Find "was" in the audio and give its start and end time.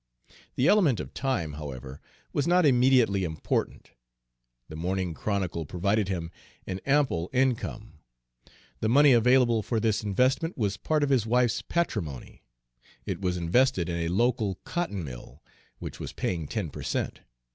2.33-2.47, 10.57-10.75, 13.21-13.37, 15.99-16.13